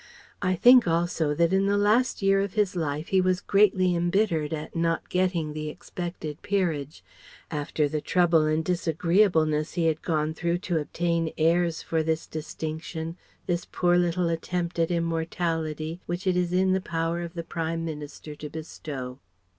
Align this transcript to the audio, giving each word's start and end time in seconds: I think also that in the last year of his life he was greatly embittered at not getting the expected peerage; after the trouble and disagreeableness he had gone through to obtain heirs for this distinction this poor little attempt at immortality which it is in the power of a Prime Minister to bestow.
I 0.41 0.55
think 0.55 0.87
also 0.87 1.35
that 1.35 1.53
in 1.53 1.67
the 1.67 1.77
last 1.77 2.23
year 2.23 2.41
of 2.41 2.55
his 2.55 2.75
life 2.75 3.09
he 3.09 3.21
was 3.21 3.39
greatly 3.39 3.95
embittered 3.95 4.51
at 4.51 4.75
not 4.75 5.09
getting 5.09 5.53
the 5.53 5.69
expected 5.69 6.41
peerage; 6.41 7.03
after 7.51 7.87
the 7.87 8.01
trouble 8.01 8.47
and 8.47 8.65
disagreeableness 8.65 9.73
he 9.73 9.85
had 9.85 10.01
gone 10.01 10.33
through 10.33 10.57
to 10.65 10.79
obtain 10.79 11.31
heirs 11.37 11.83
for 11.83 12.01
this 12.01 12.25
distinction 12.25 13.15
this 13.45 13.65
poor 13.71 13.95
little 13.95 14.27
attempt 14.27 14.79
at 14.79 14.89
immortality 14.89 16.01
which 16.07 16.25
it 16.25 16.35
is 16.35 16.51
in 16.51 16.73
the 16.73 16.81
power 16.81 17.21
of 17.21 17.37
a 17.37 17.43
Prime 17.43 17.85
Minister 17.85 18.33
to 18.33 18.49
bestow. 18.49 19.19